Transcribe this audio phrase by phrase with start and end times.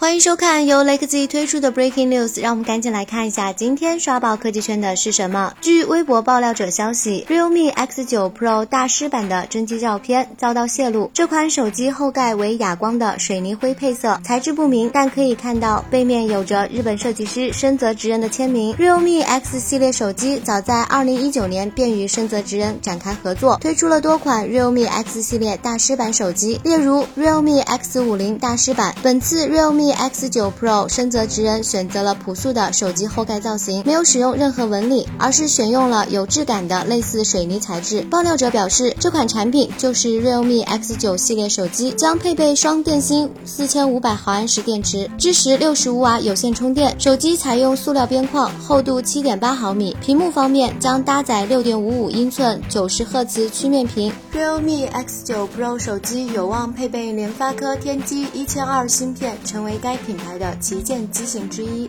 [0.00, 5.52] 欢迎收看由雷克 Z 推出的 Breaking News，让我们赶紧来看一下今天刷爆科技圈的是什么。
[5.60, 11.10] 据微博爆料者消息，Realme X9 Pro 大师版的真机照片遭到泄露。
[11.12, 18.74] 这款手机后盖为哑光的水泥灰配色，材质不明，但可以看到背面有着日本设计师深泽直人的签名。
[18.76, 28.94] Realme X 系列手机早在2019年便与深泽直人展开合作，推出了多款 Realme X 系列大师版手机，例如 Realme X50 大师版。
[29.02, 38.02] 本次 Realme X9 Pro 深泽直人选择了朴素的手机后盖造型，没有使用任何纹理，而是选用了有质感的类似水泥材质。
[38.02, 46.94] 爆料者表示，这款产品就是 Realme X9 系列手机，将配备双电芯四千五百毫安时电池，支持六十五瓦有线充电。
[46.98, 49.96] 手机采用塑料边框，厚度七点八毫米。
[50.00, 54.12] 屏幕方面将搭载六点五五英寸九十赫兹曲面屏。
[54.34, 61.88] Realme X9 Pro 手机有望配备联发科天玑一千二芯片，成为该品牌的旗舰机型之一。